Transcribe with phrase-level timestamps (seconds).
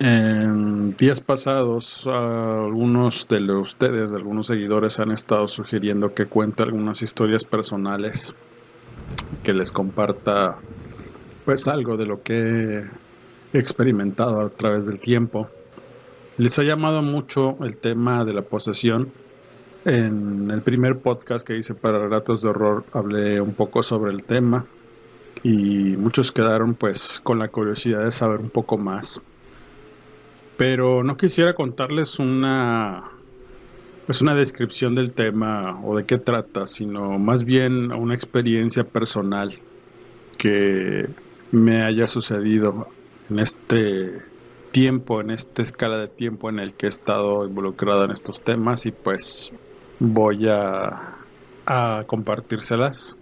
[0.00, 7.02] En días pasados, algunos de los, ustedes, algunos seguidores, han estado sugiriendo que cuente algunas
[7.02, 8.36] historias personales,
[9.42, 10.56] que les comparta
[11.44, 12.84] pues algo de lo que
[13.52, 15.48] he experimentado a través del tiempo.
[16.36, 19.10] Les ha llamado mucho el tema de la posesión.
[19.84, 24.22] En el primer podcast que hice para Relatos de Horror hablé un poco sobre el
[24.22, 24.64] tema
[25.42, 29.20] y muchos quedaron pues con la curiosidad de saber un poco más
[30.58, 33.12] pero no quisiera contarles una
[34.06, 39.52] pues una descripción del tema o de qué trata, sino más bien una experiencia personal
[40.36, 41.08] que
[41.52, 42.88] me haya sucedido
[43.30, 44.22] en este
[44.72, 48.86] tiempo, en esta escala de tiempo en el que he estado involucrado en estos temas
[48.86, 49.52] y pues
[50.00, 51.18] voy a,
[51.66, 53.16] a compartírselas.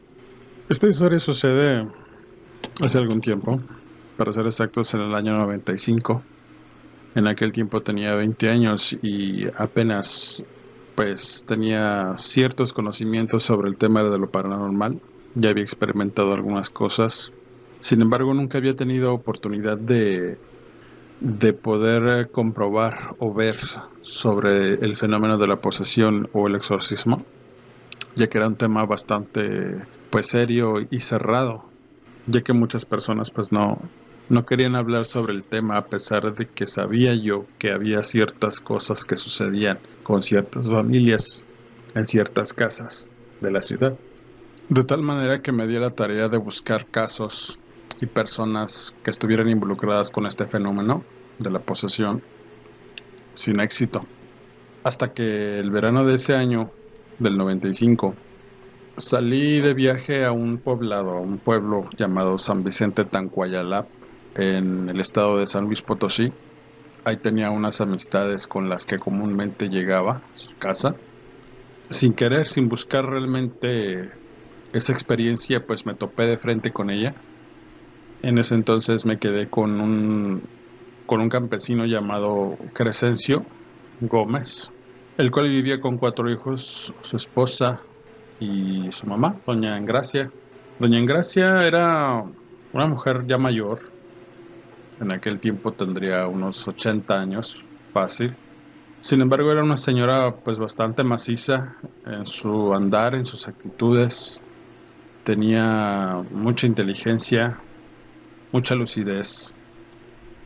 [0.69, 1.87] Esta historia sucede
[2.81, 3.61] hace algún tiempo,
[4.17, 6.23] para ser exactos en el año 95
[7.17, 10.45] en aquel tiempo tenía 20 años y apenas
[10.95, 15.01] pues tenía ciertos conocimientos sobre el tema de lo paranormal.
[15.35, 17.33] Ya había experimentado algunas cosas.
[17.81, 20.37] Sin embargo, nunca había tenido oportunidad de,
[21.21, 23.57] de poder comprobar o ver
[24.03, 27.25] sobre el fenómeno de la posesión o el exorcismo,
[28.15, 29.77] ya que era un tema bastante
[30.11, 31.65] pues serio y cerrado,
[32.27, 33.79] ya que muchas personas pues no,
[34.29, 38.61] no querían hablar sobre el tema a pesar de que sabía yo que había ciertas
[38.61, 41.45] cosas que sucedían con ciertas familias
[41.95, 43.09] en ciertas casas
[43.41, 43.97] de la ciudad.
[44.69, 47.59] De tal manera que me di la tarea de buscar casos
[48.01, 51.05] y personas que estuvieran involucradas con este fenómeno
[51.39, 52.23] de la posesión
[53.35, 54.01] sin éxito.
[54.83, 56.71] Hasta que el verano de ese año,
[57.19, 58.15] del 95,
[58.97, 63.87] salí de viaje a un poblado, a un pueblo llamado San Vicente Tancuayalap,
[64.37, 66.33] en el estado de San Luis Potosí.
[67.05, 70.95] Ahí tenía unas amistades con las que comúnmente llegaba a su casa.
[71.89, 74.11] Sin querer, sin buscar realmente
[74.73, 77.15] esa experiencia, pues me topé de frente con ella.
[78.23, 80.43] En ese entonces me quedé con un,
[81.07, 83.45] con un campesino llamado Crescencio
[84.01, 84.71] Gómez,
[85.17, 87.81] el cual vivía con cuatro hijos, su esposa
[88.41, 90.31] y su mamá, doña Engracia.
[90.79, 92.25] Doña Engracia era
[92.73, 93.96] una mujer ya mayor,
[95.01, 97.63] en aquel tiempo tendría unos 80 años,
[97.93, 98.35] fácil.
[99.01, 101.77] Sin embargo, era una señora pues bastante maciza
[102.07, 104.41] en su andar, en sus actitudes.
[105.25, 107.59] Tenía mucha inteligencia,
[108.53, 109.55] mucha lucidez.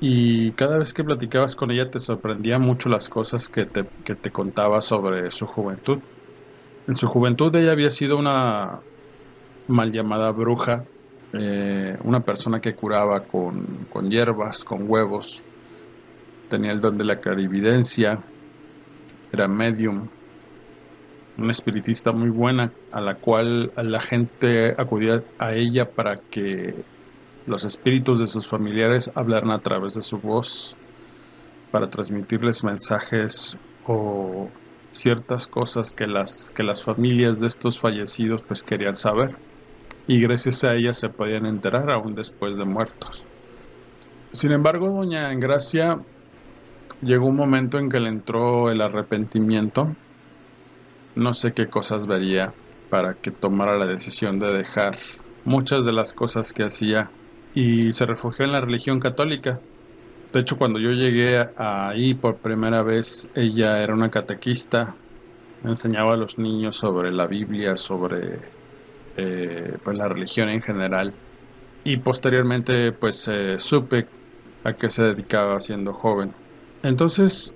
[0.01, 4.15] Y cada vez que platicabas con ella te sorprendía mucho las cosas que te, que
[4.15, 5.99] te contaba sobre su juventud.
[6.89, 8.81] En su juventud ella había sido una
[9.69, 10.85] mal llamada bruja
[11.33, 15.43] eh, una persona que curaba con, con, hierbas, con huevos,
[16.49, 18.19] tenía el don de la clarividencia,
[19.33, 20.09] era medium,
[21.39, 26.75] una espiritista muy buena a la cual la gente acudía a ella para que
[27.47, 30.77] los espíritus de sus familiares hablaran a través de su voz
[31.71, 34.49] para transmitirles mensajes o
[34.93, 39.37] ciertas cosas que las que las familias de estos fallecidos pues querían saber
[40.07, 43.25] y gracias a ella se podían enterar aún después de muertos.
[44.33, 45.99] Sin embargo, doña Engracia
[47.03, 49.95] llegó un momento en que le entró el arrepentimiento.
[51.17, 52.53] No sé qué cosas vería
[52.91, 54.97] para que tomara la decisión de dejar
[55.45, 57.11] muchas de las cosas que hacía
[57.55, 59.61] y se refugió en la religión católica.
[60.33, 64.95] De hecho, cuando yo llegué ahí por primera vez, ella era una catequista,
[65.65, 68.39] enseñaba a los niños sobre la Biblia, sobre
[69.17, 71.13] eh, pues la religión en general
[71.85, 74.07] y posteriormente pues supe
[74.65, 76.33] a qué se dedicaba siendo joven
[76.83, 77.55] entonces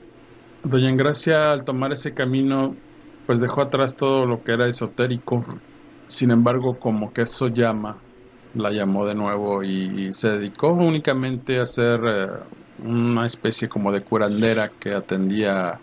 [0.63, 2.75] Doña Engracia al tomar ese camino
[3.27, 5.45] pues dejó atrás todo lo que era esotérico.
[6.07, 7.99] Sin embargo, como que eso llama,
[8.55, 12.29] la llamó de nuevo y, se dedicó únicamente a hacer eh,
[12.85, 15.79] una especie como de curandera que atendía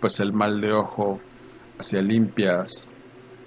[0.00, 1.20] pues el mal de ojo
[1.78, 2.92] hacia limpias.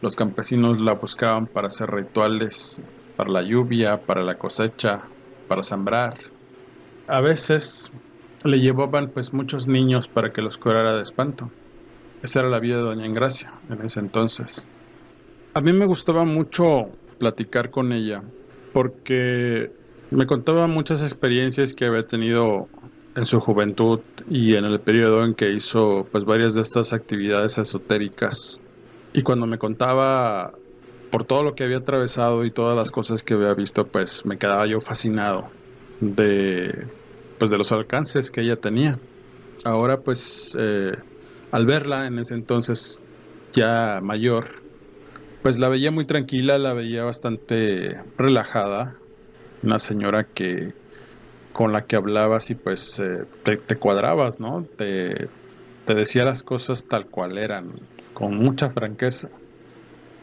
[0.06, 2.80] Los campesinos la buscaban para hacer rituales,
[3.18, 5.02] para la lluvia, para la cosecha,
[5.48, 6.19] para sembrar.
[7.07, 7.90] A veces
[8.44, 11.50] le llevaban pues muchos niños para que los curara de espanto.
[12.22, 14.68] Esa era la vida de Doña Engracia en ese entonces.
[15.56, 18.22] A mí me gustaba mucho platicar con ella
[18.72, 19.72] porque
[20.12, 22.68] me contaba muchas experiencias que había tenido
[23.16, 27.57] en su juventud y en el periodo en que hizo pues varias de estas actividades
[27.57, 28.62] esotéricas.
[29.16, 30.54] Y cuando me contaba
[31.10, 34.38] por todo lo que había atravesado y todas las cosas que había visto, pues me
[34.38, 35.50] quedaba yo fascinado
[36.02, 36.88] de
[37.40, 39.00] pues de los alcances que ella tenía.
[39.64, 40.92] Ahora pues eh,
[41.52, 43.00] al verla en ese entonces
[43.54, 44.62] ya mayor,
[45.42, 48.98] pues la veía muy tranquila, la veía bastante relajada,
[49.64, 50.74] una señora que
[51.54, 54.68] con la que hablabas y pues eh, te, cuadrabas, ¿no?
[54.76, 55.30] Te,
[55.86, 57.74] te decía las cosas tal cual eran,
[58.14, 59.30] con mucha franqueza.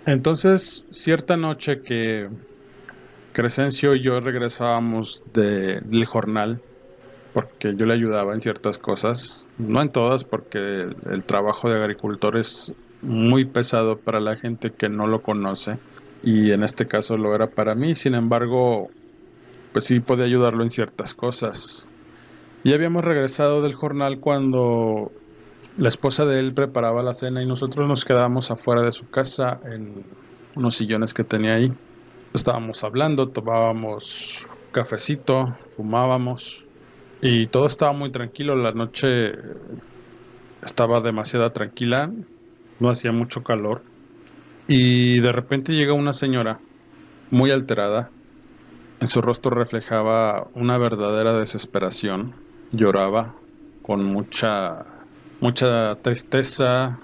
[0.06, 2.28] Entonces, cierta noche que
[3.32, 6.60] Crescencio y yo regresábamos del jornal,
[7.32, 12.36] porque yo le ayudaba en ciertas cosas, no en todas, porque el, trabajo de agricultor
[12.36, 15.78] es muy pesado para la gente que no lo conoce
[16.22, 18.90] y en este caso lo era para mí, sin embargo,
[19.72, 21.88] pues sí podía ayudarlo en ciertas cosas.
[22.64, 25.10] Y habíamos regresado del jornal cuando
[25.76, 29.60] la esposa de él preparaba la cena y nosotros nos quedábamos afuera de su casa
[29.64, 30.04] en
[30.54, 31.72] unos sillones que tenía ahí.
[32.34, 36.64] Estábamos hablando, tomábamos cafecito, fumábamos
[37.20, 39.32] y todo estaba muy tranquilo, la noche
[40.62, 42.10] estaba demasiado tranquila,
[42.80, 43.82] no hacía mucho calor.
[44.68, 46.60] Y de repente llega una señora
[47.30, 48.10] muy alterada.
[49.00, 52.34] En su rostro reflejaba una verdadera desesperación.
[52.72, 53.34] Lloraba
[53.82, 54.84] con mucha
[55.42, 56.98] mucha tristeza,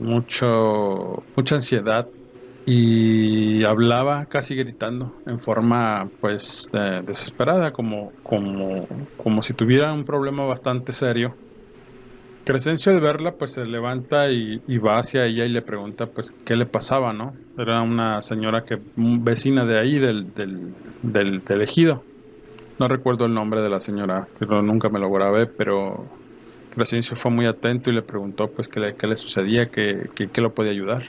[0.00, 2.06] mucho mucha ansiedad.
[2.66, 6.68] Y hablaba casi gritando en forma pues
[7.06, 8.86] desesperada como como
[9.16, 11.34] como si tuviera un problema bastante serio.
[12.44, 16.56] Crescencio al verla pues se levanta y, va hacia ella y le pregunta pues qué
[16.56, 22.02] le pasaba no era una señora que vecina de ahí del, del, del, ejido.
[22.78, 26.06] No recuerdo el nombre de la señora pero nunca me lo grabé pero
[26.78, 30.70] Crescencio fue muy atento y le preguntó pues qué le, sucedía qué, qué lo podía
[30.70, 31.02] ayudar.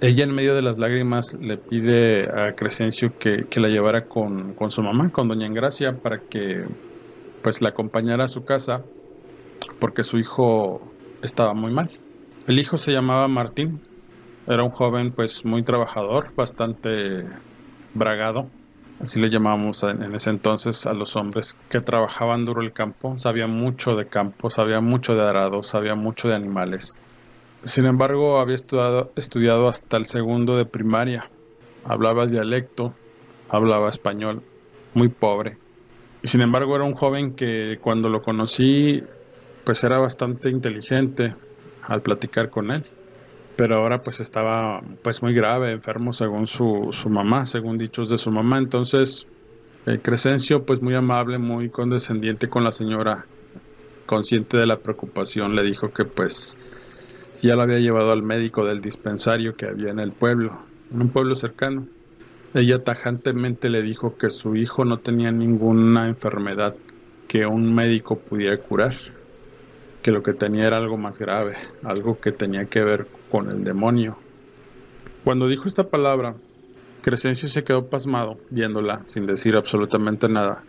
[0.00, 4.80] Ella en medio de las lágrimas le pide a Crescencio que, la llevara con, su
[4.80, 6.64] mamá, con Doña Engracia, para que
[7.42, 8.84] pues la acompañara a su casa,
[9.80, 10.80] porque su hijo
[11.20, 11.90] estaba muy mal.
[12.46, 13.80] El hijo se llamaba Martín,
[14.46, 17.24] era un joven pues muy trabajador, bastante
[17.92, 18.48] bragado,
[19.00, 23.46] así le llamábamos en ese entonces a los hombres que trabajaban duro el campo, sabía
[23.46, 26.98] mucho de campo, sabía mucho de arado, sabía mucho de animales
[27.64, 31.30] sin embargo, había estudiado hasta el segundo de primaria.
[31.84, 32.94] Hablaba dialecto,
[33.48, 34.42] hablaba español,
[34.94, 35.56] muy pobre.
[36.22, 39.02] Y sin embargo era un joven que cuando lo conocí,
[39.64, 41.34] pues era bastante inteligente
[41.82, 42.84] al platicar con él.
[43.58, 48.16] Pero ahora pues estaba pues muy grave, enfermo según su, su mamá, según dichos de
[48.16, 48.56] su mamá.
[48.56, 49.26] Entonces,
[49.84, 53.26] eh, Crescencio pues muy amable, muy condescendiente con la señora,
[54.06, 56.56] consciente de la preocupación, le dijo que pues
[57.34, 60.56] ya lo había llevado al médico del dispensario que había en el pueblo,
[60.92, 61.88] en un pueblo cercano.
[62.54, 66.76] Ella tajantemente le dijo que su hijo no tenía ninguna enfermedad
[67.26, 68.94] que un médico pudiera curar,
[70.00, 73.64] que lo que tenía era algo más grave, algo que tenía que ver con el
[73.64, 74.18] demonio.
[75.24, 76.34] Cuando dijo esta palabra,
[77.02, 80.64] Crescencio se quedó pasmado viéndola sin decir absolutamente nada.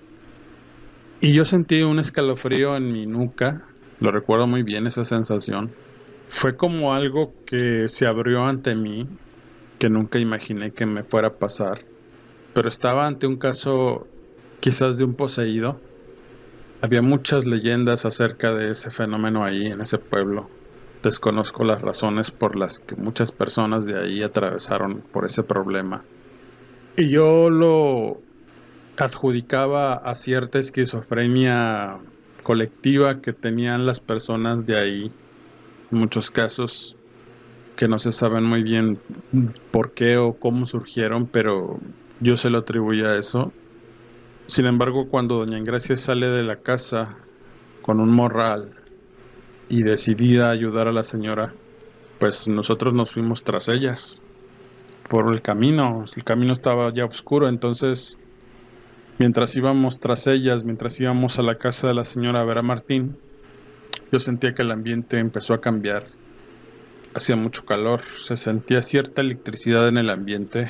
[1.22, 3.63] Y yo sentí un escalofrío en mi nuca,
[4.00, 5.72] lo recuerdo muy bien esa sensación,
[6.30, 9.08] fue como algo que se abrió ante mí,
[9.80, 11.80] que nunca imaginé que me fuera a pasar,
[12.54, 14.08] pero estaba ante un caso
[14.60, 15.80] quizás de un poseído.
[16.82, 20.50] Había muchas leyendas acerca de ese fenómeno ahí, en ese pueblo.
[21.03, 26.03] Desconozco las razones por las que muchas personas de ahí atravesaron por ese problema.
[26.98, 28.18] Y yo lo
[28.98, 31.98] adjudicaba a cierta esquizofrenia
[32.44, 35.12] colectiva que tenían las personas de ahí
[35.91, 36.96] muchos casos
[37.75, 39.00] que no se saben muy bien
[39.72, 41.79] por qué o cómo surgieron, pero
[42.20, 43.53] yo se lo atribuyo a eso.
[44.48, 47.15] Sin embargo, cuando Doña Ingracia sale de la casa
[47.82, 48.79] con un morral
[49.70, 51.54] y decidida a ayudar a la señora,
[52.18, 54.20] pues nosotros nos fuimos tras ellas
[55.08, 56.06] por el camino.
[56.16, 58.18] El camino estaba ya oscuro, entonces
[59.20, 63.16] mientras íbamos tras ellas, mientras íbamos a la casa de la señora Vera Martín,
[64.12, 66.08] yo sentía que el ambiente empezó a cambiar.
[67.14, 70.70] Hacía mucho calor, se sentía cierta electricidad en el ambiente.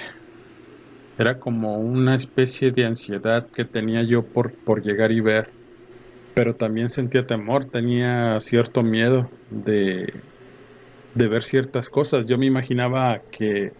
[1.18, 5.59] Era como una especie de ansiedad que tenía yo por, por llegar y ver
[6.40, 10.14] pero también sentía temor, tenía cierto miedo de,
[11.14, 12.28] de ver ciertas cosas.
[12.28, 13.74] Yo me imaginaba que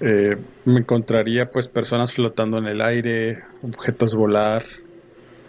[0.00, 4.64] eh, me encontraría pues personas flotando en el aire, objetos volar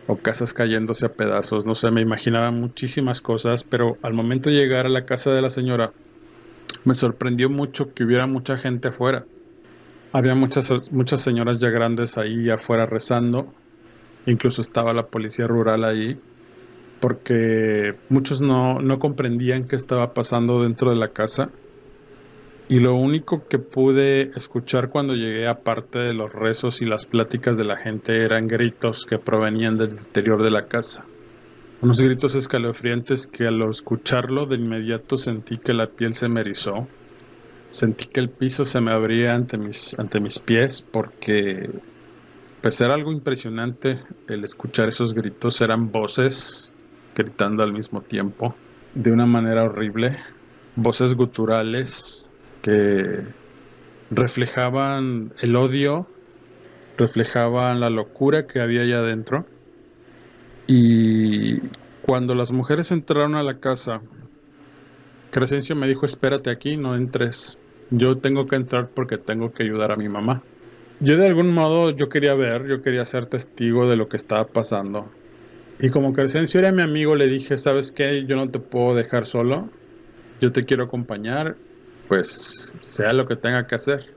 [0.06, 4.58] o casas cayéndose a pedazos, no sé, me imaginaba muchísimas cosas, pero al momento de
[4.58, 5.92] llegar a la casa de la señora
[6.84, 9.25] me sorprendió mucho que hubiera mucha gente afuera.
[10.13, 13.51] Había muchas, muchas señoras ya grandes ahí afuera rezando
[14.25, 16.20] Incluso estaba la policía rural ahí
[17.01, 21.50] porque muchos no, no comprendían qué estaba pasando dentro de la casa.
[22.70, 27.58] Y lo único que pude escuchar cuando llegué, aparte de los rezos y las pláticas
[27.58, 31.04] de la gente, eran gritos que provenían del interior de la casa.
[31.82, 36.88] Unos gritos escalofriantes que al escucharlo de inmediato sentí que la piel se me erizó.
[37.72, 41.70] Sentí que el piso se me abría ante mis, ante mis pies porque
[42.62, 46.72] pues era algo impresionante el escuchar esos gritos, eran voces
[47.15, 48.56] gritando al mismo tiempo,
[48.94, 50.20] de una manera horrible,
[50.75, 52.25] voces guturales
[52.62, 53.24] que
[54.12, 56.08] reflejaban el odio,
[56.98, 59.46] reflejaban la locura que había allá adentro.
[60.68, 61.60] Y
[62.03, 64.01] cuando las mujeres entraron a la casa,
[65.32, 67.58] Crescencio me dijo, espérate aquí, no entres.
[67.89, 70.44] Yo tengo que entrar porque tengo que ayudar a mi mamá.
[71.03, 74.46] Yo de algún modo yo quería ver, yo quería ser testigo de lo que estaba
[74.46, 75.12] pasando.
[75.79, 78.24] Y como Crescencio era mi amigo, le dije, ¿sabes qué?
[78.27, 79.67] Yo no te puedo dejar solo.
[80.41, 81.55] Yo te quiero acompañar.
[82.08, 84.13] Pues sea lo que tenga que hacer.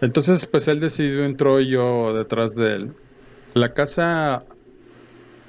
[0.00, 2.92] Entonces, pues él decidió, entró yo detrás de él.
[3.54, 4.44] La casa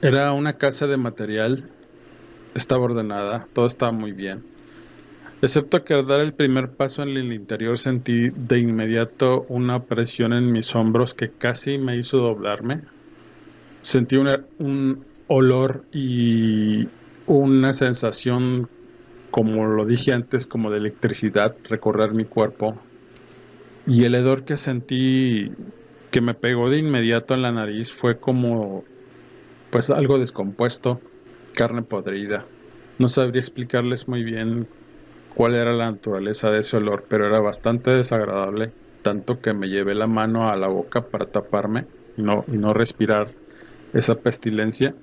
[0.03, 1.67] era una casa de material.
[2.53, 4.43] Estaba ordenada, todo estaba muy bien.
[5.41, 10.33] Excepto que al dar el primer paso en el interior sentí de inmediato una presión
[10.33, 12.81] en mis hombros que casi me hizo doblarme.
[13.81, 16.89] Sentí un olor y
[17.25, 18.67] una sensación,
[19.31, 22.77] como lo dije antes, como de electricidad recorrer mi cuerpo.
[23.87, 25.51] Y el hedor que sentí
[26.11, 28.83] que me pegó de inmediato en la nariz fue como,
[29.69, 30.99] pues algo descompuesto,
[31.53, 32.45] carne podrida.
[32.97, 34.67] No sabría explicarles muy bien
[35.35, 38.71] cuál era la naturaleza de ese olor, pero era bastante desagradable,
[39.01, 41.85] tanto que me llevé la mano a la boca para taparme
[42.17, 43.31] y no, y no respirar
[43.93, 44.95] esa pestilencia.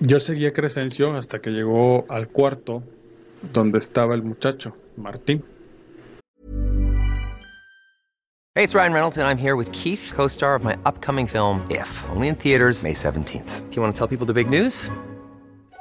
[0.00, 2.82] Yo seguía Crescencio hasta que llegó al cuarto
[3.52, 5.44] donde estaba el muchacho, Martín.
[8.54, 12.04] Hey, it's Ryan Reynolds and I'm here with Keith, co-star of my upcoming film If,
[12.08, 13.68] only in theaters May 17th.
[13.68, 14.88] Do you want to tell people the big news?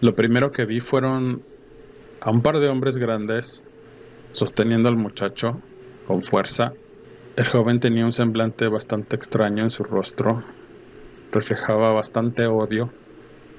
[0.00, 1.42] Lo primero que vi fueron
[2.20, 3.64] a un par de hombres grandes
[4.32, 5.60] sosteniendo al muchacho
[6.06, 6.74] con fuerza.
[7.36, 10.44] El joven tenía un semblante bastante extraño en su rostro,
[11.32, 12.90] reflejaba bastante odio,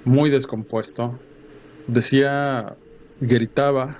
[0.05, 1.19] muy descompuesto.
[1.87, 2.75] Decía,
[3.19, 3.99] gritaba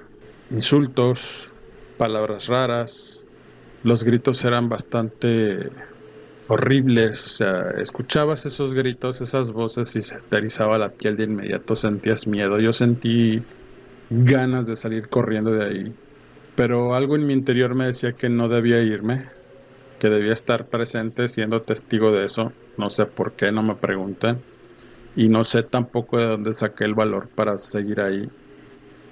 [0.52, 1.52] insultos,
[1.98, 3.24] palabras raras.
[3.84, 5.70] Los gritos eran bastante
[6.48, 11.76] horribles, o sea, escuchabas esos gritos, esas voces y se te la piel de inmediato,
[11.76, 12.60] sentías miedo.
[12.60, 13.44] Yo sentí
[14.10, 15.94] ganas de salir corriendo de ahí,
[16.56, 19.26] pero algo en mi interior me decía que no debía irme,
[20.00, 22.54] que debía estar presente siendo testigo de eso.
[22.78, 24.40] No sé por qué, no me pregunten.
[25.16, 28.30] Y no sé tampoco de dónde saqué el valor para seguir ahí.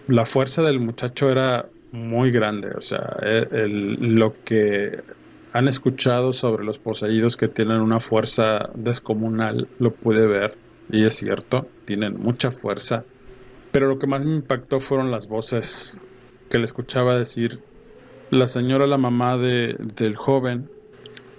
[0.08, 2.70] La fuerza del muchacho era muy grande.
[2.77, 3.18] O sea,
[3.60, 5.01] lo que
[5.55, 10.57] han escuchado sobre los poseídos que tienen una fuerza descomunal, lo pude ver.
[10.89, 13.05] Y es cierto, tienen mucha fuerza.
[13.71, 15.97] Pero lo que más me impactó fueron las voces
[16.50, 17.62] que le escuchaba decir
[18.31, 20.69] la señora, la mamá de, del joven,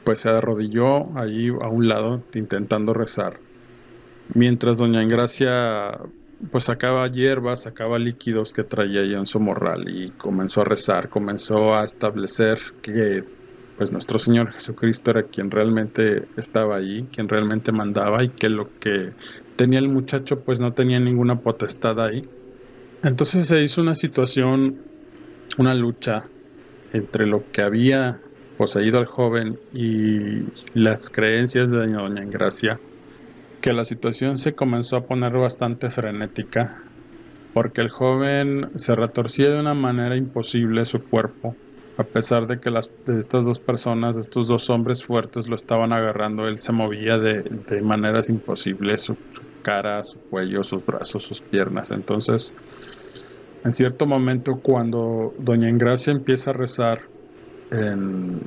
[0.02, 3.38] pues se arrodilló allí a un lado intentando rezar.
[4.32, 6.00] Mientras doña Ingracia
[6.50, 11.10] pues sacaba hierbas, sacaba líquidos que traía ella en su morral y comenzó a rezar,
[11.10, 13.24] comenzó a establecer que
[13.76, 18.70] pues nuestro Señor Jesucristo era quien realmente estaba allí, quien realmente mandaba y que lo
[18.78, 19.12] que
[19.56, 22.26] tenía el muchacho pues no tenía ninguna potestad ahí.
[23.02, 24.78] Entonces se hizo una situación,
[25.58, 26.24] una lucha
[26.92, 28.20] entre lo que había
[28.56, 32.80] poseído al joven y las creencias de doña Ingracia,
[33.60, 36.82] que la situación se comenzó a poner bastante frenética,
[37.52, 41.54] porque el joven se retorcía de una manera imposible su cuerpo,
[41.98, 45.92] a pesar de que las, de estas dos personas, estos dos hombres fuertes lo estaban
[45.92, 51.24] agarrando, él se movía de, de maneras imposibles, su, su cara, su cuello, sus brazos,
[51.24, 51.90] sus piernas.
[51.90, 52.54] Entonces,
[53.64, 57.00] en cierto momento, cuando Doña Ingracia empieza a rezar
[57.70, 58.40] en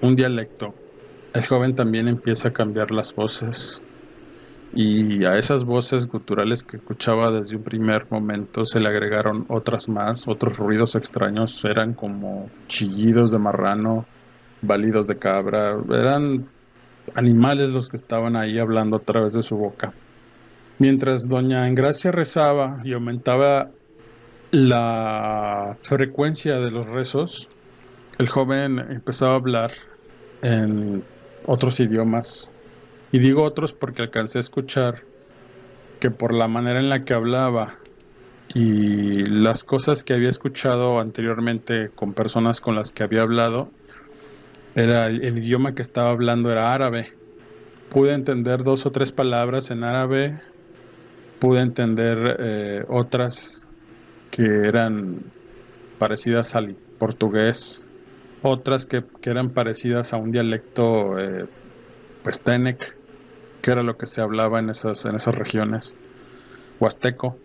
[0.00, 0.74] un dialecto,
[1.34, 3.82] el joven también empieza a cambiar las voces.
[4.76, 9.88] Y a esas voces guturales que escuchaba desde un primer momento se le agregaron otras
[9.88, 14.04] más, otros ruidos extraños, eran como chillidos de marrano,
[14.62, 16.48] balidos de cabra, eran
[17.14, 19.92] animales los que estaban ahí hablando a través de su boca.
[20.80, 23.70] Mientras doña Engracia rezaba y aumentaba
[24.50, 27.48] la frecuencia de los rezos,
[28.18, 29.70] el joven empezaba a hablar
[30.42, 31.04] en
[31.46, 32.48] otros idiomas
[33.14, 35.04] y digo otros porque alcancé a escuchar
[36.00, 37.78] que por la manera en la que hablaba
[38.52, 43.70] y las cosas que había escuchado anteriormente con personas con las que había hablado,
[44.74, 47.12] era el, idioma que estaba hablando era árabe.
[47.88, 50.40] Pude entender dos o tres palabras en árabe,
[51.38, 53.68] pude entender eh, otras
[54.32, 55.22] que eran
[56.00, 57.84] parecidas al portugués,
[58.42, 61.46] otras que, que eran parecidas a un dialecto eh,
[62.24, 62.96] pues Tenec,
[63.64, 65.96] que era lo que se hablaba en esas, en esas regiones,
[66.80, 67.38] huasteco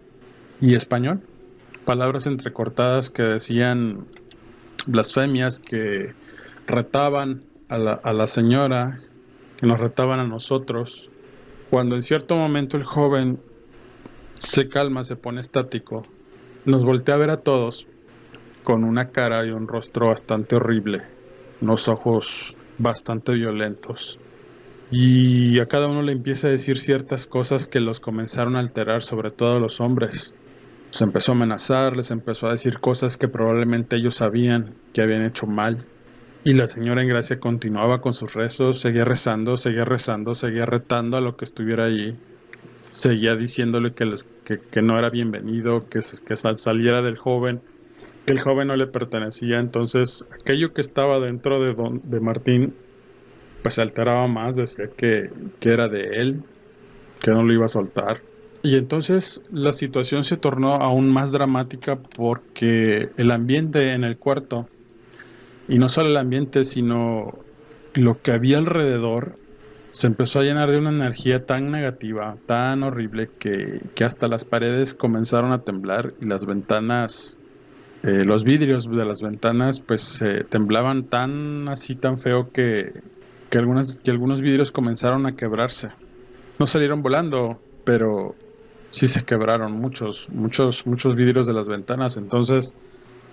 [0.59, 1.21] y español,
[1.85, 4.05] palabras entrecortadas que decían
[4.85, 6.13] blasfemias, que
[6.67, 8.99] retaban a la, a la señora,
[9.55, 11.09] que nos retaban a nosotros,
[11.69, 13.39] cuando en cierto momento el joven
[14.39, 16.03] se calma, se pone estático,
[16.65, 17.87] nos voltea a ver a todos
[18.65, 21.01] con una cara y un rostro bastante horrible,
[21.61, 24.19] unos ojos bastante violentos
[24.91, 29.03] y a cada uno le empieza a decir ciertas cosas que los comenzaron a alterar,
[29.03, 30.33] sobre todo a los hombres.
[30.91, 35.23] Se empezó a amenazar, les empezó a decir cosas que probablemente ellos sabían que habían
[35.23, 35.85] hecho mal.
[36.43, 41.21] Y la señora Gracia continuaba con sus rezos, seguía rezando, seguía rezando, seguía retando a
[41.21, 42.15] lo que estuviera allí.
[42.89, 47.61] Seguía diciéndole que, les, que, que no era bienvenido, que, que saliera del joven,
[48.25, 49.59] que el joven no le pertenecía.
[49.59, 52.73] Entonces, aquello que estaba dentro de, don, de Martín
[53.61, 56.43] pues se alteraba más, decía que, que era de él,
[57.21, 58.21] que no lo iba a soltar.
[58.61, 64.67] Y entonces la situación se tornó aún más dramática porque el ambiente en el cuarto,
[65.67, 67.39] y no solo el ambiente, sino
[67.93, 69.35] lo que había alrededor,
[69.91, 74.45] se empezó a llenar de una energía tan negativa, tan horrible, que, que hasta las
[74.45, 77.37] paredes comenzaron a temblar y las ventanas,
[78.03, 82.93] eh, los vidrios de las ventanas, pues temblaban tan así, tan feo que,
[83.49, 85.89] que, algunas, que algunos vidrios comenzaron a quebrarse.
[86.59, 88.35] No salieron volando, pero
[88.91, 92.17] sí se quebraron muchos, muchos, muchos vidrios de las ventanas.
[92.17, 92.73] Entonces,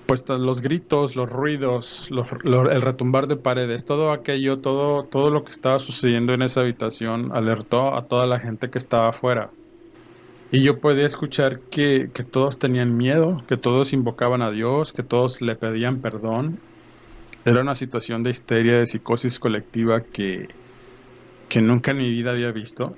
[0.07, 5.45] pues los gritos, los ruidos, los, el retumbar de paredes, todo aquello, todo, todo lo
[5.45, 9.51] que estaba sucediendo en esa habitación alertó a toda la gente que estaba afuera.
[10.53, 15.03] Y yo podía escuchar que, que todos tenían miedo, que todos invocaban a Dios, que
[15.03, 16.61] todos le pedían perdón
[17.47, 20.49] era una situación de histeria, de psicosis colectiva que,
[21.49, 22.97] que nunca en mi vida había visto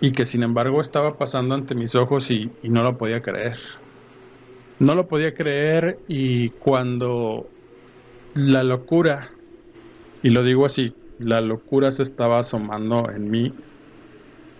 [0.00, 3.58] y que sin embargo estaba pasando ante mis ojos y, y no lo podía creer.
[4.78, 7.48] No lo podía creer y cuando
[8.34, 9.30] la locura,
[10.22, 13.52] y lo digo así, la locura se estaba asomando en mí,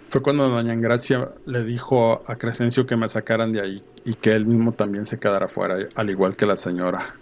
[0.09, 4.33] fue cuando doña Gracia le dijo a Crescencio que me sacaran de ahí y que
[4.33, 7.15] él mismo también se quedara fuera, al igual que la señora.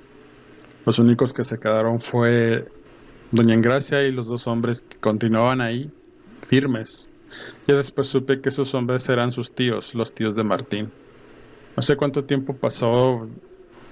[0.84, 2.66] Los únicos que se quedaron fue
[3.30, 5.90] Doña Engracia y los dos hombres que continuaban ahí,
[6.46, 7.10] firmes.
[7.66, 10.90] Ya después supe que esos hombres eran sus tíos, los tíos de Martín.
[11.76, 13.26] No sé cuánto tiempo pasó,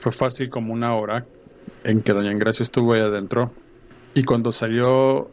[0.00, 1.26] fue fácil como una hora
[1.84, 3.52] en que doña Ingracia estuvo ahí adentro
[4.14, 5.30] y cuando salió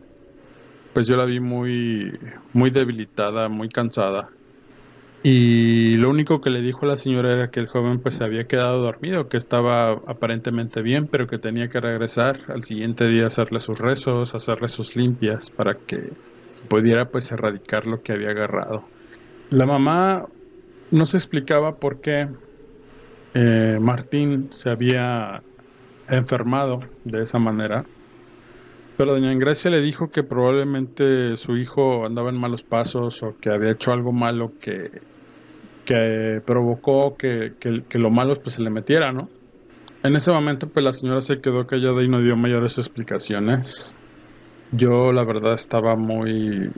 [0.93, 2.17] pues yo la vi muy
[2.53, 4.29] muy debilitada, muy cansada.
[5.29, 8.23] Y lo único que le dijo a la señora era que el joven pues se
[8.23, 13.25] había quedado dormido, que estaba aparentemente bien, pero que tenía que regresar al siguiente día
[13.25, 16.13] a hacerle sus rezos, hacerle sus limpias para que
[16.69, 18.85] pudiera pues erradicar lo que había agarrado.
[19.49, 20.27] La mamá
[20.91, 22.29] no se explicaba por qué
[23.33, 25.43] eh, Martín se había
[26.07, 27.83] enfermado de esa manera.
[28.95, 33.49] Pero doña Ingracia le dijo que probablemente su hijo andaba en malos pasos o que
[33.49, 34.89] había hecho algo malo que,
[35.87, 39.29] que provocó que, que, lo malo pues se le metiera, ¿no?
[40.03, 43.95] En ese momento pues la señora se quedó callada y no dio mayores explicaciones.
[44.73, 46.69] Yo la verdad estaba muy,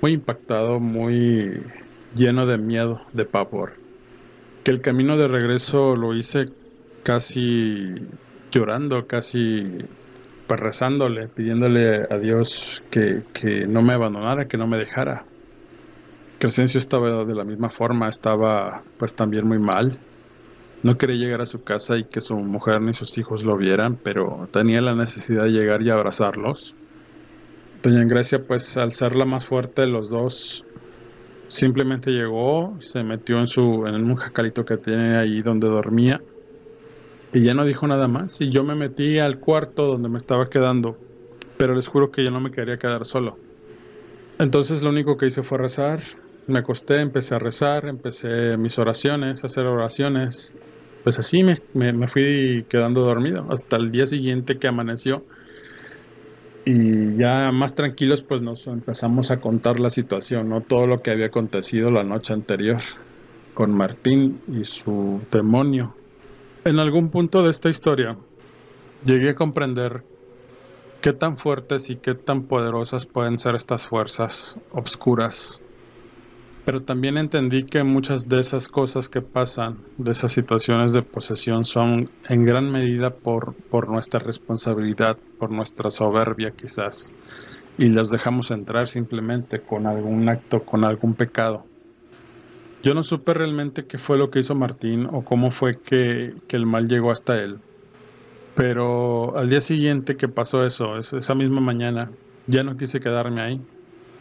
[0.00, 1.62] muy impactado, muy
[2.14, 3.74] lleno de miedo, de pavor.
[4.64, 6.46] Que el camino de regreso lo hice
[7.02, 7.94] casi
[8.50, 9.66] llorando, casi
[10.46, 15.26] pues rezándole, pidiéndole a Dios que, que no me abandonara, que no me dejara.
[16.46, 19.98] Crescencio estaba de la misma forma, estaba pues también muy mal.
[20.84, 23.98] No quería llegar a su casa y que su mujer ni sus hijos lo vieran,
[24.00, 26.76] pero tenía la necesidad de llegar y abrazarlos.
[27.82, 30.64] Doña Grecia, pues al ser la más fuerte de los dos,
[31.48, 36.22] simplemente llegó, se metió en su en un jacalito que tiene ahí donde dormía
[37.32, 38.40] y ya no dijo nada más.
[38.40, 40.96] Y yo me metí al cuarto donde me estaba quedando,
[41.58, 43.36] pero les juro que ya no me quería quedar solo.
[44.38, 46.02] Entonces lo único que hice fue rezar.
[46.46, 50.54] Me acosté, empecé a rezar, empecé mis oraciones, a hacer oraciones.
[51.02, 55.24] Pues así me, me, fui quedando dormido hasta el día siguiente que amaneció.
[56.64, 60.62] Y ya más tranquilos pues nos empezamos a contar la situación, ¿no?
[60.62, 62.78] Todo lo que había acontecido la noche anterior
[63.54, 65.94] con Martín y su demonio
[66.66, 68.18] en algún punto de esta historia
[69.04, 70.02] llegué a comprender
[71.00, 75.62] qué tan fuertes y qué tan poderosas pueden ser estas fuerzas obscuras.
[76.66, 81.64] Pero también entendí que muchas de esas cosas que pasan, de esas situaciones de posesión,
[81.64, 87.12] son en gran medida por, por nuestra responsabilidad, por nuestra soberbia quizás,
[87.78, 91.64] y las dejamos entrar simplemente con algún acto, con algún pecado.
[92.82, 96.66] Yo no supe realmente qué fue lo que hizo Martín o cómo fue que, el
[96.66, 97.58] mal llegó hasta él.
[98.56, 102.10] Pero al día siguiente que pasó eso, esa misma mañana,
[102.48, 103.60] ya no quise quedarme ahí.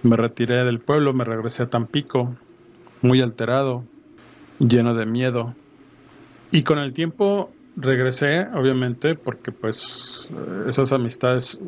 [0.06, 2.36] Me retiré del pueblo, me regresé a Tampico,
[3.02, 3.84] muy alterado,
[4.60, 5.56] lleno de miedo.
[6.52, 10.30] Y con el tiempo regresé, obviamente, porque pues
[10.68, 11.60] esas amistades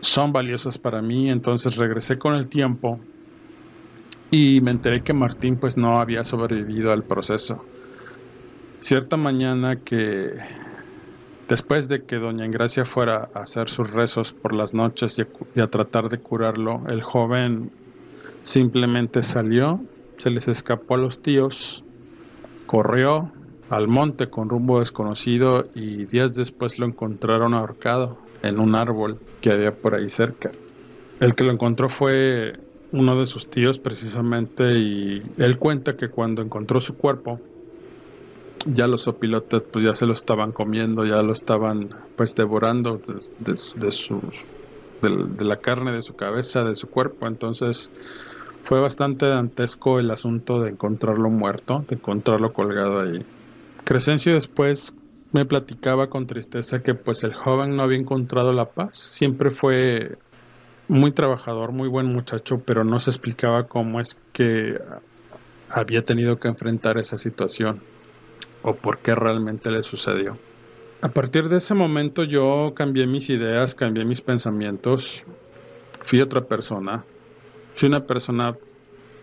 [0.00, 3.00] son valiosas para mí, entonces regresé con el tiempo
[4.30, 7.64] y me enteré que Martín pues no había sobrevivido al proceso.
[8.78, 10.34] Cierta mañana que
[11.48, 15.66] después de que doña Ingracia fuera a hacer sus rezos por las noches y a,
[15.68, 17.70] tratar de curarlo, el joven
[18.42, 19.80] simplemente salió,
[20.18, 21.84] se les escapó a los tíos,
[22.66, 23.32] corrió
[23.70, 29.50] al monte con rumbo desconocido y días después lo encontraron ahorcado en un árbol que
[29.50, 30.50] había por ahí cerca.
[31.20, 32.58] El que lo encontró fue
[32.92, 37.40] uno de sus tíos precisamente y él cuenta que cuando encontró su cuerpo
[38.66, 43.00] ya los opilotes pues ya se lo estaban comiendo, ya lo estaban pues devorando
[43.38, 44.20] de, su
[45.00, 47.90] de, la carne de su cabeza, de su cuerpo, entonces
[48.64, 53.24] fue bastante dantesco el asunto de encontrarlo muerto, de encontrarlo colgado ahí.
[53.84, 54.94] Crescencio después
[55.32, 60.18] me platicaba con tristeza que pues el joven no había encontrado la paz, siempre fue
[60.88, 64.78] muy trabajador, muy buen muchacho, pero no se explicaba cómo es que
[65.68, 67.80] había tenido que enfrentar esa situación
[68.62, 70.38] o por qué realmente le sucedió.
[71.00, 75.24] A partir de ese momento yo cambié mis ideas, cambié mis pensamientos,
[76.02, 77.04] fui otra persona,
[77.74, 78.56] fui una persona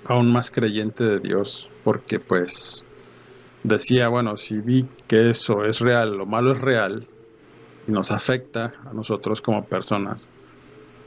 [0.05, 2.85] aún más creyente de Dios, porque pues
[3.63, 7.07] decía, bueno, si vi que eso es real, lo malo es real
[7.87, 10.29] y nos afecta a nosotros como personas,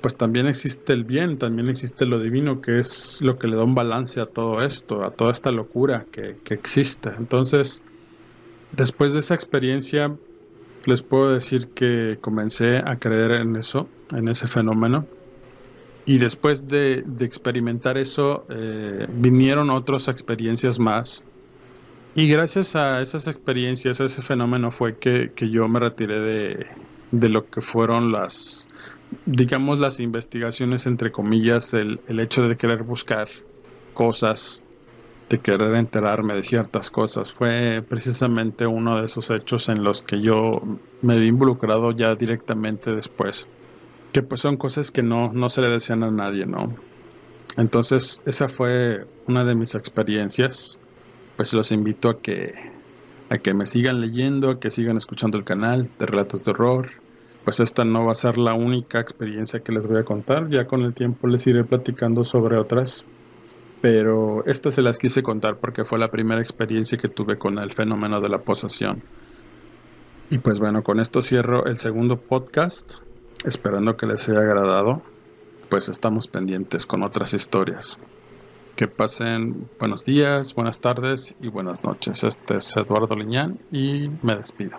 [0.00, 3.62] pues también existe el bien, también existe lo divino, que es lo que le da
[3.62, 7.10] un balance a todo esto, a toda esta locura que, existe.
[7.16, 7.84] Entonces,
[8.72, 10.16] después de esa experiencia,
[10.86, 15.06] les puedo decir que comencé a creer en eso, en ese fenómeno.
[16.04, 21.22] Y después de, experimentar eso, eh, vinieron otras experiencias más.
[22.14, 26.66] Y gracias a esas experiencias, a ese fenómeno fue que, yo me retiré de,
[27.12, 28.68] de lo que fueron las,
[29.24, 33.28] digamos, las investigaciones, entre comillas, el, el hecho de querer buscar
[33.94, 34.64] cosas
[35.32, 37.32] de querer enterarme de ciertas cosas.
[37.32, 40.52] Fue precisamente uno de esos hechos en los que yo
[41.00, 43.48] me vi involucrado ya directamente después.
[44.12, 46.76] Que pues son cosas que no, no se le decían a nadie, ¿no?
[47.56, 50.78] Entonces, esa fue una de mis experiencias.
[51.36, 52.52] Pues los invito a que,
[53.30, 56.90] a que me sigan leyendo, a que sigan escuchando el canal de Relatos de Horror.
[57.44, 60.50] Pues esta no va a ser la única experiencia que les voy a contar.
[60.50, 63.06] Ya con el tiempo les iré platicando sobre otras
[63.82, 67.72] pero estas se las quise contar porque fue la primera experiencia que tuve con el
[67.72, 69.02] fenómeno de la posesión.
[70.30, 72.94] Y pues bueno, con esto cierro el segundo podcast,
[73.44, 75.02] esperando que les haya agradado,
[75.68, 77.98] pues estamos pendientes con otras historias.
[78.76, 82.22] Que pasen buenos días, buenas tardes y buenas noches.
[82.22, 84.78] Este es Eduardo Liñán y me despido.